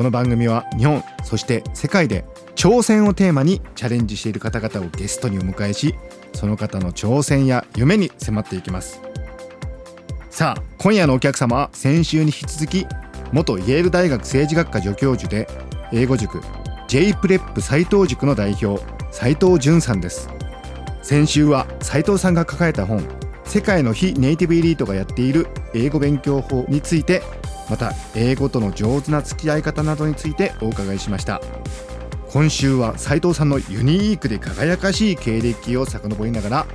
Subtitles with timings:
[0.00, 5.94] この番組は日本そして世界で挑戦をテーマにチャレンジしている方々をゲストにお迎えし
[6.32, 9.02] その方の挑戦や夢に迫っていきます。
[10.30, 12.86] さあ今夜のお客様は先週に引き続き
[13.30, 15.46] 元イェール大学政治学科助教授で
[15.92, 16.40] 英語塾
[16.88, 20.30] J プレップ斉藤塾の代表斉藤淳さんです。
[21.02, 23.06] 先週は斉藤さんが書かれた本
[23.44, 27.20] 世界の非ネイティブエリートがやっている英語勉強法について
[27.70, 31.40] また英語との上手な付き合い方などについてお伺いしました。
[32.32, 36.66] 今週は斉藤さんのユニークで輝かしい経歴を遡りながら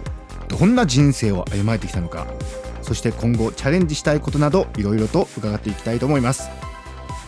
[0.49, 2.27] どんな人生を歩まれてきたのか
[2.81, 6.64] そして今後チャレンジしたいことなどいろいろと伺っていきたいと思います。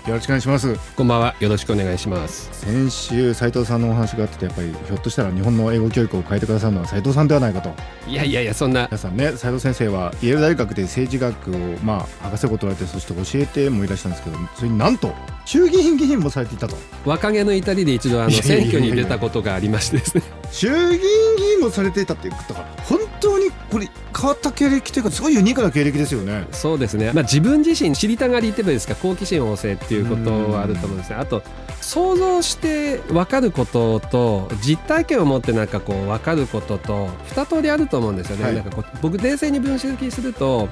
[0.08, 0.96] よろしくお願いします。
[0.96, 1.36] こんばんは。
[1.42, 2.50] よろしくお願いします。
[2.54, 7.74] 先週斉藤さんのお話があってやっぱりひょっとしたら日本の英語教育を変えてくださるのは斉藤さんではないかと。
[8.08, 8.86] いやいやいやそんな。
[8.86, 15.14] 皆さんね斉藤先生はイェール大学で政治学をまあ博士号取られてそして教えてもいらしたんですけどそれになんと
[15.44, 16.78] 衆議院議員もされていたと。
[17.04, 20.24] 若気の至りで一度あの 選挙に出たことがありましてですね。
[20.54, 21.00] 衆議院
[21.38, 26.48] 議員もされていたっていうことから本当にこれ変わった経歴というかすごいユニークな経歴ですよね。
[26.52, 31.18] そうですね、まあ、自分自身知りたがりっていうですか好奇心旺盛っていうことはあると思うんですね。
[31.18, 31.44] あと
[31.82, 40.68] 想像して分かることと実体験を持ってなんかこう分かることと二通りあると思うんですよね、はい、なんかこう僕冷静に分析すると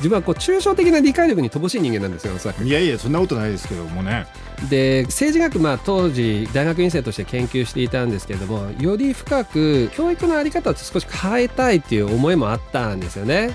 [0.00, 2.30] 自分はこう抽象的な理解力に乏しい人間なんですよ
[2.64, 4.26] いやいやそんなことないですけどもね。
[4.70, 13.50] で政治学、まあ、当時大学院生として研究していたんですけれどもより深く教育の在り方を少し変えたいっていう思いもあったんですよね。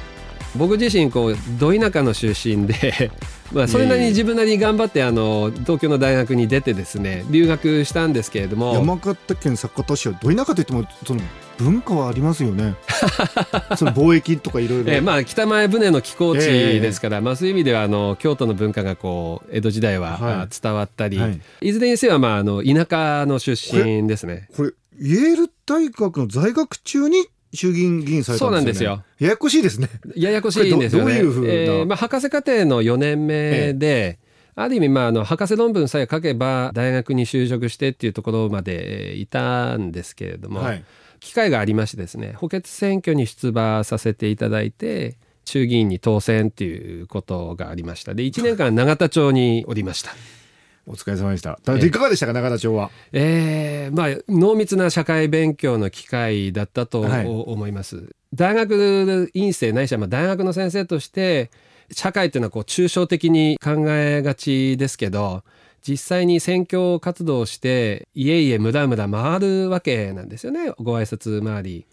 [0.56, 3.12] 僕自身こうど田舎の出身で
[3.52, 8.74] まあそれなりに自分なりに頑張ってあの東京の大学に出てですね留学したんですけれども。
[8.74, 11.22] 山形県酒田市はど田舎といってもその
[11.58, 12.76] 文化はありますよね。
[13.78, 21.30] その貿易とかいろいろ、えー、まあ北前船の寄港地ですから、えー、まあ、そういう意味ではあの京都の文化がこう江戸時代は伝わったり、はい。
[21.30, 24.50] はい、いずれにせよまああの田舎の出身ですね。
[24.56, 29.04] これイェール大学の在学中に衆議院議員されたんですよ、ね、そうなんですよ。
[29.20, 29.90] ややこしいですね。
[30.16, 31.14] ややこしいんですよね。
[31.16, 34.26] どういうふうな、えー、まあ博士課程の4年目で、え。
[34.58, 40.84] ある意味まああの博士論文さえ書けば大学に就職してっていうところまでいたんですけれども、はい、
[41.26, 50.12] 機会がありましてですね補欠選挙に出馬させていただいて衆議院に当選っていうことがありましたで1年間永田町におりました。
[50.88, 51.60] お疲れ様でした。
[51.84, 52.92] いかがでしたか、永田町は？
[53.12, 57.96] ええー、まあ、濃密な社会勉強の機会だったと思います。
[57.96, 58.06] はい、
[58.36, 61.50] 大学院生ないしは、まあ、大学の先生として、
[61.92, 65.44] 社会っていうのはこう抽象的に考えがちですけど、
[65.88, 71.86] 実際に選挙活動をして家々村々回るわけなんですよねご挨拶回り。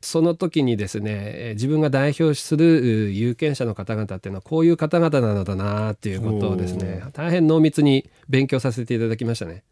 [0.00, 9.62] その時にですね自分が代表する有権者の方々っていうのはこういう方々なのだなっていうことをですね大変濃密に勉強させていただきましたね。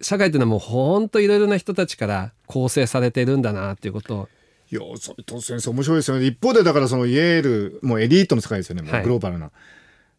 [0.00, 4.28] 社会っていうのはもう本当いろいろな人たちから構成されてるんだなっていうことを
[4.70, 9.50] いやそれ先生面白いですよね一方でだからそのイェールもうエリートの世界ですよね、もうグローバルな。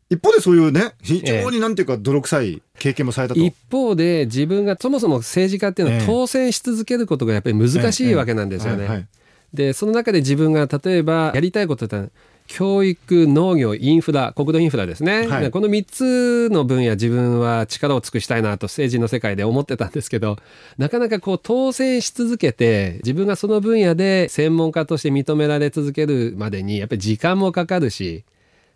[0.09, 9.07] 一方でそういうね非常になんていうか泥臭い経験もされたと、一方で自分がそもそも政治家っていうのは当選し続けることがやっぱり難しいわけなんですよね。
[9.53, 12.09] でその中で自分が例えばやりたいことって
[12.47, 20.37] 教育農業インフラ国土インフラですね、はい、この3つの分野自分は力を尽くしたいなと政治の世界で思ってたんですけど
[20.77, 28.23] なかなかこう当選し続けて自分がその分野で専門家として認められ続けるまでにやっぱり時間もかかるし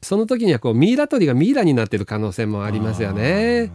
[0.01, 3.71] その時にはこうミイラ取りがミイラになってる可能性もありますよね。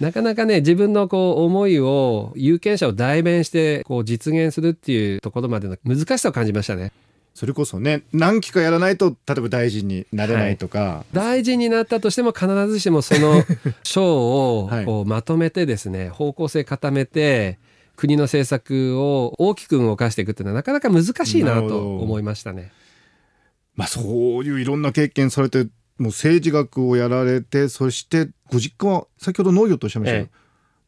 [0.00, 6.92] なかなかね自分のこう思いを有権者を代弁してこう実現するっていうところまでの難しさを感じましたね。
[7.34, 13.44] それこそね何期かやらないと例えば大臣になれないとか、はい、大臣になったとしても必ずしもその
[13.84, 17.58] 賞をこうまとめてですね方向性固めて
[17.94, 22.72] 国の政策を大きく動かしていくっていうのはなかなか難しいなと思いましたね。
[23.76, 24.04] まあそう
[24.44, 30.30] いういろんな経験されてもう政治学をやられてそしてご実家は先ほど農業とおっしゃいましたけど、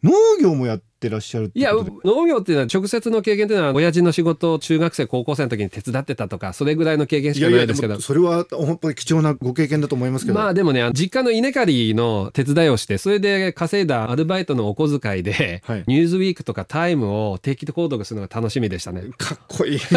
[0.05, 1.73] ええ、農業もやっってらっしゃるいや
[2.05, 8.01] 農業っていうのは直接の経験っていうのは親父の仕事を中学生高校生の時に手伝ってたとかそれぐらいの経験しかないですけど。
[8.01, 10.39] それは本当に貴重なご経験だと思いますけど。
[10.39, 19.05] まあでもね実家の稲刈りの手伝いをしてそれで稼いだアルバイトのお小遣いで、はい、ニューズウィークとかタイムを定期購読するのが楽しみでしたね。
[19.17, 19.81] かっこいい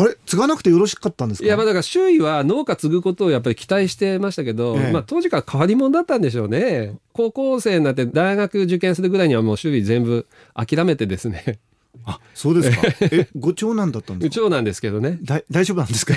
[0.00, 0.16] あれ？
[0.26, 1.46] 継がなくてよろしかったんですか？
[1.46, 6.96] いやまあだから周囲は農家継ぐことをやっぱり期待してましたけど、ええ、まあ当時から変わり者だったんでしょうね。
[7.12, 11.58] 高校生になって大学受験するぐらいにはもう周囲全部諦めてですね。
[12.04, 12.82] あそうですか。
[13.10, 14.34] えご長男だったんですか？
[14.34, 15.18] 長男ですけどね。
[15.22, 16.14] 大丈夫なんですか？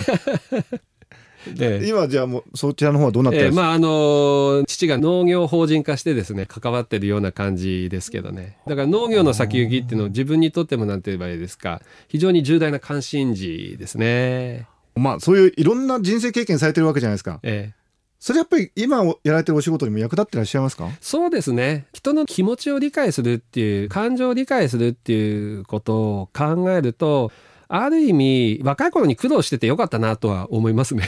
[1.56, 8.58] で今じゃあもうそちらの方はどうなってるんですか、えー、まああの父が農業法人化してですね関わってるような感じですけどね。
[8.68, 11.82] だから農業の先行きっていうのを自分にとってもなんて言えばいいですか。
[12.08, 14.68] 非常に重大な関心事ですね。
[14.96, 17.40] まあそういういろんな人生経験されてるわけじゃないですか。
[17.44, 17.80] ええ。
[18.22, 20.90] それやっぱり今やられてるお仕事にも役立ってらっしゃいますか？
[21.00, 21.86] そうですね。
[21.94, 27.32] 人の気持ちを理解するっていう感情を理解するっていうことを考えると
[27.72, 31.04] ある意味若い頃に苦労しててよかったなとは思いますね。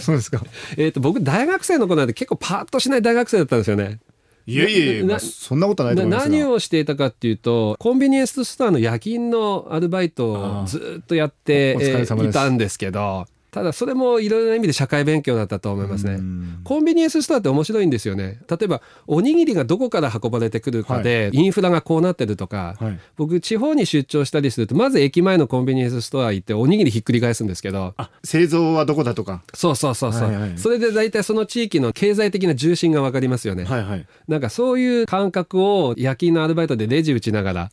[0.00, 0.42] そうですか。
[0.78, 4.00] えと僕大学生の頃なんて結構パッとしない大学生だったんですよね。
[4.46, 16.20] いやいやいや、まあ、そんなことないと思います何をしていたかっていうとコンビニエンスストアの夜勤のアルバイトをずっとやっていたんですけどただそれもいろいろな意味で社会勉強だったと思いますね。
[16.64, 18.40] コンビニエンスストアって面白いんですよね。
[18.48, 29.42] 例えばおにぎりがどこから運ばれてくるかで、インフラがこうなってるとか、はい、僕地方に出張したりするとまず駅前のコンビニエンスストア行っておにぎりひっくり返すんですけど製造はどこだとか。
[29.54, 37.70] そうそうそうそう、はいはい、それで大体その地域の経済的な重心が分かりますよね、はいはい、なんかそういう感覚を夜勤のアルバイトでレジ打ちながら。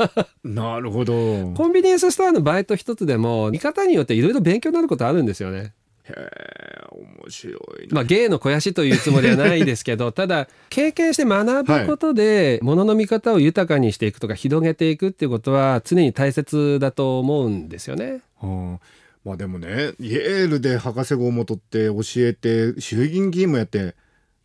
[0.44, 1.52] なるほど。
[1.54, 5.72] コンビニエンスストアのバイト一つでも見方によっていろいろ勉強になることあるんですよね。
[6.04, 18.22] へえ面白いまあ芸の肥やしというつもりはないですけど ただ経験して学ぶことでものの見方を豊かにしていくとか広げていくっていうことは常に大切だと思うんですよね。
[18.40, 18.86] はあ
[19.24, 23.94] まあでもねイエールで博士号も取って教えて衆議院議員もやって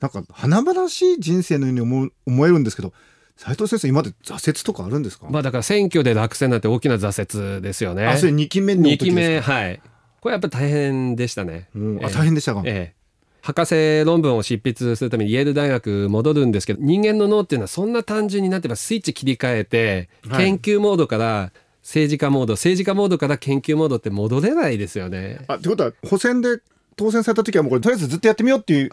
[0.01, 2.91] なんか華々しい人生のように思思えるんですけど
[3.37, 5.27] 斉藤先生今まで挫折とかあるんですか？
[5.29, 8.05] まあだから選挙で落選なんて大きな挫折ですよね。
[8.05, 9.81] あそれ2期目の時ですか？2期目はい
[10.23, 11.67] これやっぱ大変でしたね。
[11.75, 13.03] うん、あ大変でしたか、ええ。
[13.41, 25.41] 博士論文を執筆するためにイェール大学戻るんですけど人間の脳っていうのはそんな単純になってばスイッチ切り替えて、研究モードから政治家モード政治家モードから研究モードって戻れないですよね。
[25.49, 26.61] あってことは補選で
[26.95, 28.89] 当選された時はもうこれとりあえずずっとやってみようっていう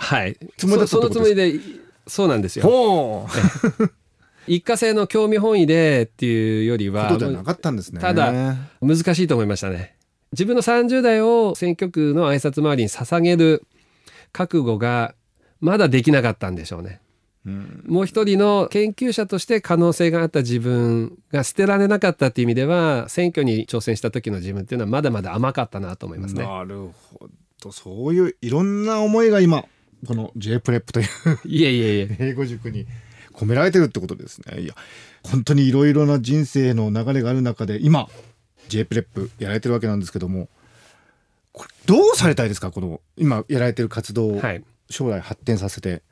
[0.57, 1.55] つもりだったそのつもりで
[2.09, 3.29] そうなんですよ。
[4.49, 7.17] 一過性の興味本位でっていうよりは
[8.01, 9.95] ただ難しいと思いましたね。
[10.33, 13.65] 自分の30代を選挙区の挨拶回りに捧げる
[14.33, 15.15] 覚悟が
[15.61, 17.01] まだできなかったんでしょうね。
[17.47, 26.45] うん、もう一人の研究者として可能性があった自分が捨てられなかったっていう意味では選挙に挑戦した時の自分っていうのはまだまだ甘かったなと思いますね。
[26.45, 27.29] なるほ
[27.63, 29.65] どそういういろんな思いが今
[30.07, 31.07] この J プレップという
[31.45, 32.87] いえいえいえ英語塾に
[33.33, 34.61] 込められてるってことですね。
[34.61, 34.75] いや
[35.23, 38.09] 本当にいろいろな人生の流れがある中で今
[38.71, 40.49] J プレップやられてるわけなんですけども
[41.53, 42.71] これどうされたいですか？
[42.71, 44.43] この今やられてる活動を
[44.89, 46.03] 将来発展させて。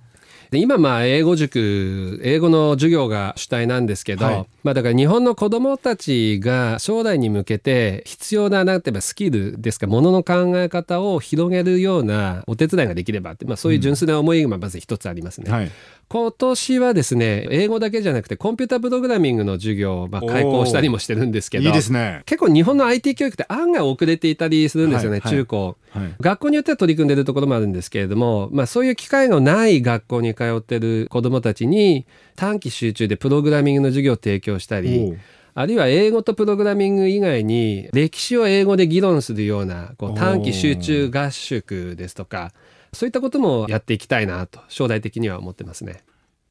[0.50, 15.44] で今まあ英語塾英語の授業が主体なんですけど、はい、まあだから日本の子どもたちが将来に向けて必要ななんて言えばスキルですかものの考え方を広げるようなお手伝いができればって、まあ、そういう純粋な思いがまず一つありますね。
[15.48, 15.70] うんはい。
[16.08, 22.22] 今年はですね英語だけじゃなくてコンピュータープログラミングの授業をまあ開講したりもしてるんですけどいいですね。
[22.24, 32.06] 結構日本の IT 教育って案外遅れていたりするんですよね、はい、中高、はい、学校によっては取り組んでるところもあるんですけれども、まあ、そういう機会のない学校に通ってる子どもたちに
[32.36, 35.14] 短期集中でプログラミングの授業を提供したり
[35.54, 42.52] あるいは英語とプログラミング以外に歴史を英語で議論するようなこう短期集中合宿ですとか
[42.92, 46.04] そういったこともやっていきたいなと将来的には思ってますね。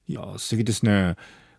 [0.07, 1.15] いや素敵ですね。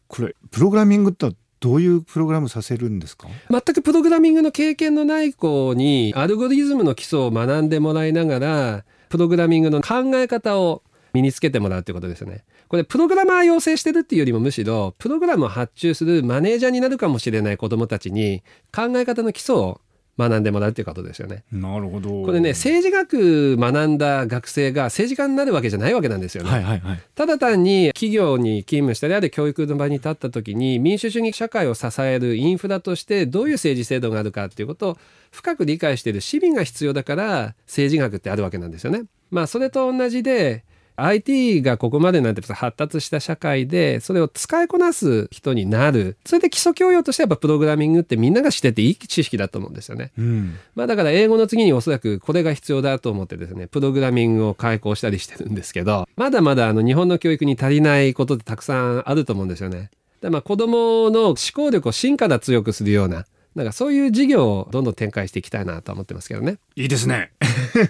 [0.09, 3.29] これプログラミングってどういうプログラムさせるんですか？
[3.51, 12.45] 全くプログラミングの経験のない子にアルゴリズムの基礎を学んでもらいながらプログラミングの考え方を身につけてもらうということですよね。
[12.69, 18.43] これプログラマー養成してるっていうよりもむしろプログラムを発注するマネージャーになるかもしれない子どもたちに
[18.75, 19.81] 考え方の基礎を
[20.19, 21.45] 学んでもらうっていうことですよね。
[21.53, 22.25] なるほど。
[22.25, 26.51] これね政治学学んだ学生が政治家になるわけじゃないわけなんですよね。
[26.51, 34.99] はいはいはい、ただ単に企業に勤務したりあるいは教育の場に立った時に民主主義社会を支えるインフラとしてどういう政治制度があるかっていうことを
[35.31, 39.05] 深く理解している市民が必要だから政治学ってあるわけなんですよね。
[39.31, 40.65] まあそれと同じで
[41.01, 59.91] IT がここまでなんて発達した社会でそれを使いこなす人になるそれで基礎教養としてやっぱプログラミングってみんなが知ってていい知識だと思うんですよね、うん、まあ、だから英語の次におそらくこれが必要だと思ってですねプログラミングを開講したりしてるんですけどまだまだあの日本の教育に足りないことってたくさんあると思うんですよね。
[60.21, 63.25] でまあ子供の思考力を進化だ強くするような
[63.55, 66.59] なんかそういう事業をどんどん展開していきたいなと思ってますけどね。
[66.77, 67.33] いいですね。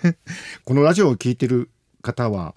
[0.65, 1.71] このラジオを聞いてる
[2.03, 2.55] 方は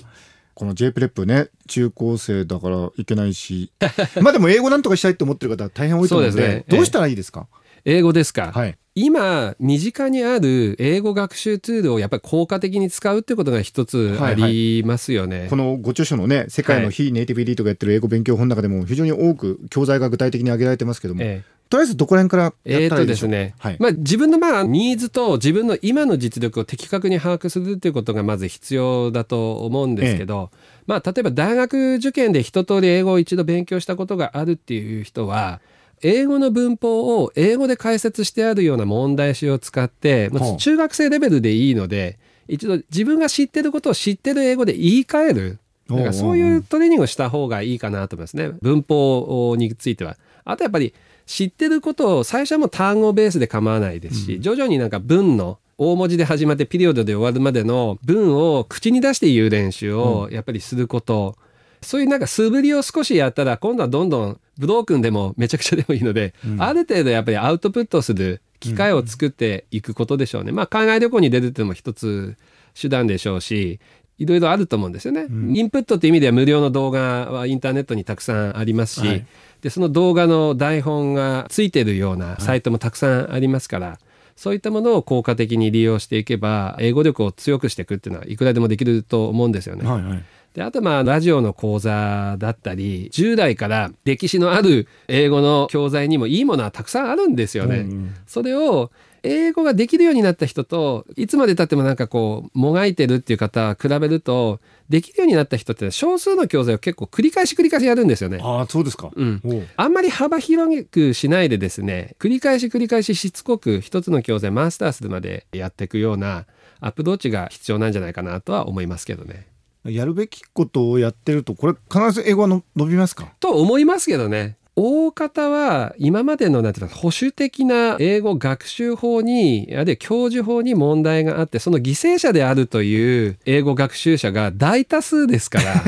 [0.54, 3.72] この J プレップね中高生だからいけないし。
[4.22, 7.48] まあでも英語なんとかしたいと思ってる方大変多いと思うのでで、ね、どうしたらいいですか、
[7.86, 35.62] 英語ですか、はい、今身近にある英語学習ツールをやっぱり効果的に使うってことが一つありますよね、はいはい、このご著書のね世界の非ネイティブエリートがやってる英語勉強本の中でも非常に多く教材が具体的に挙げられてますけども、ええとりあえずどこら辺からやったらいいでしょう、えー、とですね、はい、まあ、自分のまあニーズと自分の今の実力を的確に把握するということがまず必要だと思うんですけど、ええ、まあ、例えば大学受験で一通り英語を一度勉強したことがあるっていう人は
[36.02, 45.60] 英語の文法を英語で解説してあるような問題集を使って、まあ、中学生レベルでいいので一度自分が知ってることを知ってる英語で言い換える
[45.92, 48.52] なんかそういうトレーニングをした方がいいかなと思いますね。
[48.62, 50.18] 文法については。
[50.44, 50.94] あとやっぱり
[51.26, 61.38] 知ってることを最初はもう単語ベースで構わないですし、徐々になんか文の大文字で始まってピリオドで終わるまでの文を口に出して言う練習をやっぱりすること、
[61.82, 70.50] そういうなんか素振りを少しやったら今度はどんどんブロークンでもめちゃくちゃでもいいので、うん、ある程度やっぱりアウトプットする機会を作っていくことでしょうね。
[70.50, 72.38] うん、まあ海外旅行に出るっていうのも一つ
[72.80, 73.80] 手段でしょうし
[74.22, 79.26] いろいろあると思うんですよね、うん、インプットっていう意味では無料の動画はインターネットにたくさんありますし、はい、
[79.62, 83.98] でその動画の台本がついてるようなサイトもたくさんありますから、はい、
[84.36, 89.90] そういったものを効果的に利用していけば英語力を強くしていくっていうのはいくらでもできると思うんですよね。
[89.90, 90.24] はいはい。
[90.54, 97.78] であとまあラジオの講座だったり従来から歴史のある英語の教材にもいいものはたくさんあるんですよね。
[97.80, 98.92] うんうん、それを
[99.24, 104.60] 英語ができるようになった人といつまでたってもなんかこうもがいてるっていう方は比べると
[104.90, 108.40] できるようになった人って少数の教材を結構繰り返し繰り返しやるんですよね。
[108.42, 109.42] ああそうですか、うん、
[109.76, 116.46] あんまり幅広くしないでですね繰り返し繰り返ししつこく一つの教材マスターするまでやっていくような
[116.80, 119.48] アプローチが必要なんじゃないかなとは思いますけどね。
[119.84, 123.34] やるべきことをやってるとこれ必ず英語はの伸びますか？
[123.40, 124.58] と思いますけどね。
[124.76, 135.84] 大方は今までのなんていうか保守的な英語学習法にあるいは教授法に問題があってその犠牲者であるという英語学習者が大多数ですから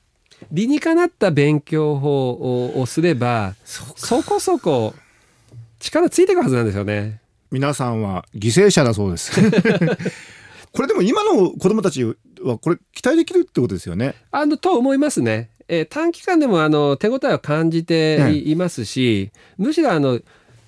[0.52, 4.94] 理にかなった勉強法をすればそこそこ
[5.78, 7.20] 力ついていくはずなんですよね。
[7.50, 9.32] 皆さんは犠牲者だそうです。
[10.72, 14.14] これでも今の子供たちはこれ期待できるってことですよね。
[14.30, 15.50] あのと思いますね。
[15.68, 20.20] えー、短期間でもあの手応えを感じていますし、むしろあの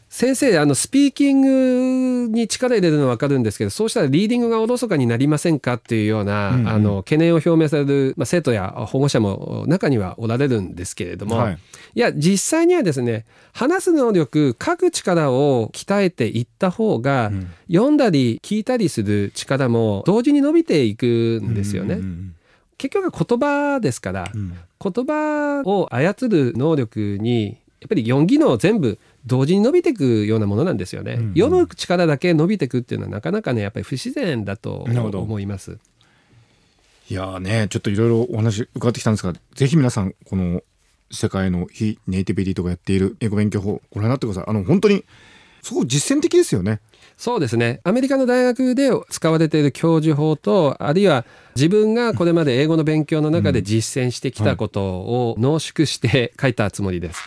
[0.09, 11.59] 先生あのスピーキングに力入れるのは分かるんですけどそうしたらリーディングがおろそかになりませんかっていうような、うんうん、あの懸念を表明される、まあ、生徒や保護者も中にはおられるんですけれども、はい、
[11.95, 21.95] いや実際にはですね話す能力書く力を鍛えていった方が、うん、読んだり聞いたりする力も同時に伸びていくんですよね。
[21.95, 22.35] うんうんうん。
[22.79, 35.79] 結局は言葉ですから、うん、言葉を操る能力にやっぱり4技能全部同時に伸びていくようなものなんですよね、うんうん、読む力だけ伸びていくっていうのはなかなかねやっぱり不自然だと思います。
[37.11, 40.63] いやねちょっといろいろお話伺ってきたんですがぜひ皆さんこの
[41.11, 44.45] 世界の非ネイティビティとかやっている英語勉強法ご覧になってください。
[44.47, 45.05] あの本当に
[45.69, 46.81] すごく実践的ですよね。
[47.19, 47.81] そうですね。
[47.85, 57.21] アメリカの大学で使われている教授法とあるいは自分がこれまで英語の勉強の中で実践してきたことを濃縮して書いたつもりです。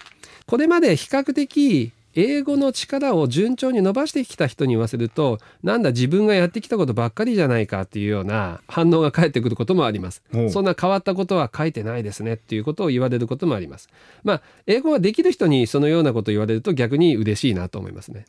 [0.47, 10.21] これまで比較的英語の力を順調に伸ばしてきた人に言わせるとなんだ自分がやってきたことばっかりじゃないかっていうような反応が返ってくることもあります。
[10.49, 13.89] そんな変わったことは書いてないですねっていうことを言われることもあります。
[14.23, 18.25] まあ英語ができる人にそのようなことを言われると逆に嬉しいなと思いますね。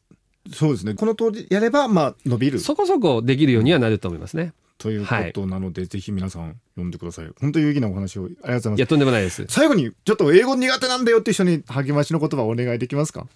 [0.53, 0.95] そうですね。
[0.95, 2.61] この通りやればまあ伸びる。
[2.61, 7.31] そこそこできるようにはなると思いますねということなので、はい、ぜひ皆さん読んでください。
[7.41, 8.79] 本当に有意義なお話をありがとうございます。
[8.79, 9.45] いやとんでもないです。
[9.49, 13.27] 最後にちょっと英語苦手なんだよって一緒に励ましの言葉をお願いできますか？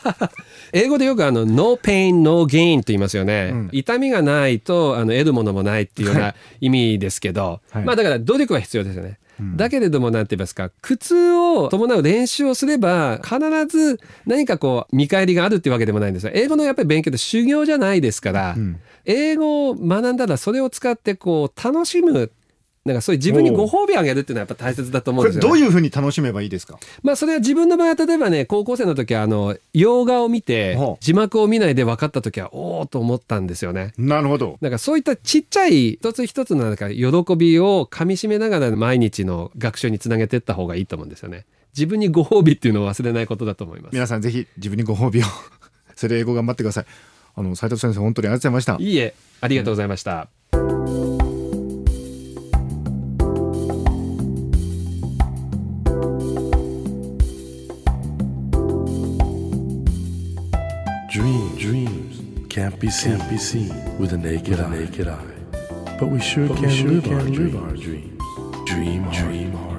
[0.72, 3.50] 英語でよくあの no pain no gain と言いますよね。
[3.52, 9.18] うん、痛みがないとあの得るものもないっていうような意味ですけど、はい、まあだから努力は必要ですよね。
[9.54, 22.30] だけれども何て言いますか苦痛を伴う練習をすれば必ず何かこう見返りがあるっていうわけでもないんですよ英語のやっぱり勉強って修行じゃないですから、うん、英語を学んだらそれを使ってこう楽しむ
[22.84, 26.78] なんかそういう自分にご褒美あげるっていうのはやっぱ大切だと思うんですよ、ね、どういうふうに楽しめばいいですか？
[27.02, 33.92] まあそれは自分の場合は例えばね高校生の時はあの洋画を見て字幕を見ないで分かった時はおおと思ったんですよね。
[33.98, 34.56] なるほど。
[34.60, 41.44] なんかそういったちっちゃい一つ一つのなんか喜びをかみしめながら毎日の学習につなげていった方がいいと思うんですよね。
[41.76, 43.94] 自分にご褒美っていうのを忘れないことだと思います。
[43.94, 45.24] 皆さんぜひ自分にご褒美を。
[45.96, 46.86] それ英語頑張ってください
[47.38, 48.76] あの斉藤先生本当にありがとうございました。
[48.80, 50.28] いいえありがとうございました、
[61.10, 62.20] Dreams,
[69.14, 69.76] dreams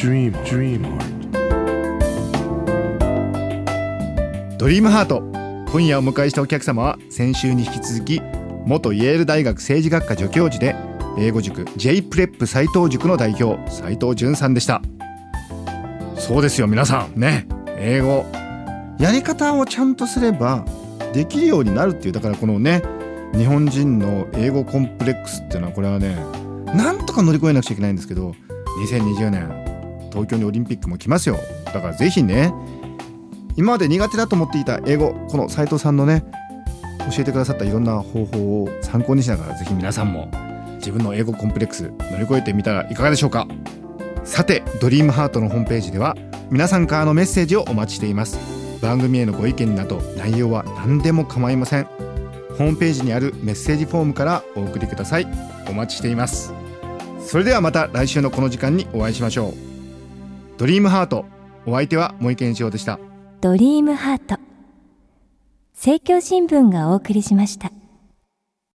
[0.00, 0.96] Dream, dream heart
[4.56, 5.20] ドリームハート。
[5.70, 8.22] 今夜お迎えしたお客様は先週に引き続き
[8.64, 10.74] 元イェール大学政治学科助教授で
[11.18, 14.80] 英語塾 J プレップ斉藤塾の代表斉藤淳さんでした。
[16.16, 17.20] そうですよ皆さん。
[17.20, 17.46] ね。
[17.76, 18.24] 英語。
[18.98, 20.64] やり方をちゃんとすれば
[21.12, 22.82] できるようになるっていうだからこのね
[23.34, 26.14] 日本人の英語コンプレックスっていうのはこれはね
[26.74, 28.34] なんとか乗り越えなくちゃいけないんですけど
[28.86, 29.69] 2020年
[30.10, 31.38] 東京にオリンピックも来ますよ。
[31.66, 32.52] だからぜひね
[33.56, 36.24] 今まで苦手だと思っていた英語この斉藤さんのね
[37.10, 40.30] 教えてくださったいろんな方法を参考にしながらぜひ皆さんも
[40.76, 43.46] 自分の英語コンプレックス乗り越えてみたらいかがでしょうか。
[44.24, 46.16] さてドリームハートのホームページでは
[46.50, 48.38] 皆さんからのメッセージをお待ちしています。
[48.80, 51.84] 番組へのご意見など内容は何でも構いません。
[52.56, 55.26] ホームページにあるメッセージフォームからお送りください。
[55.68, 56.52] お待ちしています。
[57.20, 59.69] それではまた来週のこの時間にお会いしましょう。
[60.60, 61.24] ドリームハート。
[61.64, 63.00] お相手は森健一郎でした。
[63.40, 64.38] ドリームハート。
[65.72, 67.72] 政教新聞がお送りしました。